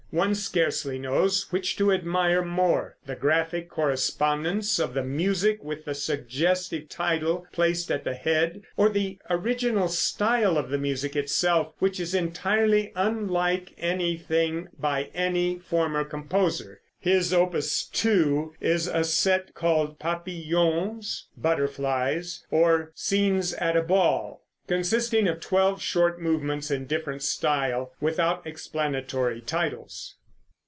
[0.13, 5.95] One scarcely knows which to admire more the graphic correspondence of the music with the
[5.95, 11.97] suggestive title placed at the head, or the original style of the music itself, which
[11.97, 16.81] is entirely unlike anything by any former composer.
[16.99, 25.27] His Opus 2 is a set called Papillons, "Butterflies," or "Scenes at a Ball," consisting
[25.27, 30.15] of twelve short movements in different style, without explanatory titles.